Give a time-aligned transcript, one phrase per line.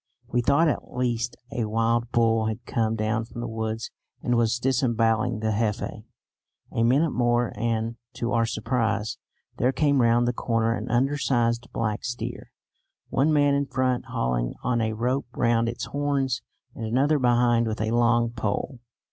[0.31, 3.91] We thought at least a wild bull had come down from the woods
[4.23, 6.05] and was disembowelling the Jefe.
[6.71, 9.19] A minute more and, to our surprise,
[9.57, 12.51] there came round the corner an undersized black steer,
[13.09, 16.41] one man in front hauling on a rope round its horns,
[16.73, 18.79] and another behind with a long pole.